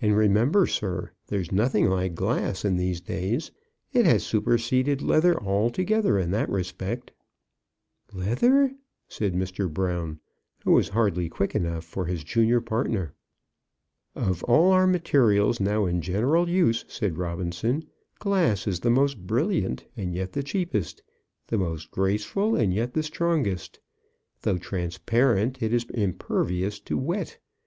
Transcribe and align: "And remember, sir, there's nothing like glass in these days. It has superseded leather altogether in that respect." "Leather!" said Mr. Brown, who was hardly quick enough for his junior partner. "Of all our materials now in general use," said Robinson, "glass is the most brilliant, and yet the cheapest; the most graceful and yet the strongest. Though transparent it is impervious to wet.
"And 0.00 0.16
remember, 0.16 0.66
sir, 0.66 1.10
there's 1.26 1.52
nothing 1.52 1.90
like 1.90 2.14
glass 2.14 2.64
in 2.64 2.78
these 2.78 3.02
days. 3.02 3.50
It 3.92 4.06
has 4.06 4.24
superseded 4.24 5.02
leather 5.02 5.38
altogether 5.38 6.18
in 6.18 6.30
that 6.30 6.48
respect." 6.48 7.10
"Leather!" 8.14 8.74
said 9.08 9.34
Mr. 9.34 9.70
Brown, 9.70 10.20
who 10.64 10.72
was 10.72 10.88
hardly 10.88 11.28
quick 11.28 11.54
enough 11.54 11.84
for 11.84 12.06
his 12.06 12.24
junior 12.24 12.62
partner. 12.62 13.12
"Of 14.14 14.42
all 14.44 14.72
our 14.72 14.86
materials 14.86 15.60
now 15.60 15.84
in 15.84 16.00
general 16.00 16.48
use," 16.48 16.86
said 16.88 17.18
Robinson, 17.18 17.84
"glass 18.20 18.66
is 18.66 18.80
the 18.80 18.90
most 18.90 19.26
brilliant, 19.26 19.84
and 19.98 20.14
yet 20.14 20.32
the 20.32 20.42
cheapest; 20.42 21.02
the 21.48 21.58
most 21.58 21.90
graceful 21.90 22.56
and 22.56 22.72
yet 22.72 22.94
the 22.94 23.02
strongest. 23.02 23.80
Though 24.40 24.56
transparent 24.56 25.60
it 25.62 25.74
is 25.74 25.84
impervious 25.92 26.80
to 26.80 26.96
wet. 26.96 27.36